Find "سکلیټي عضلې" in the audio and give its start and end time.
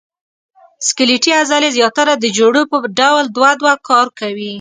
0.87-1.69